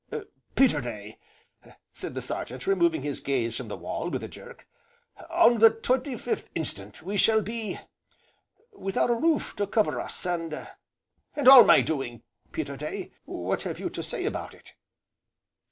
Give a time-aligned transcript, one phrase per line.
[0.55, 1.19] "Peterday,"
[1.93, 4.65] said the Sergeant removing his gaze from the wall with a jerk,
[5.29, 7.79] "on the twenty fifth instant we shall be
[8.73, 10.67] without a roof to cover us, and
[11.47, 12.23] all my doing.
[12.51, 14.73] Peterday what have you to say about it?"